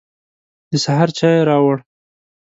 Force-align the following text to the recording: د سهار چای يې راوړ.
د 0.71 0.73
سهار 0.83 1.09
چای 1.17 1.33
يې 1.39 1.45
راوړ. 1.49 1.77